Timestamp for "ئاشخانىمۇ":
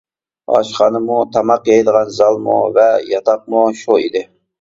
0.51-1.17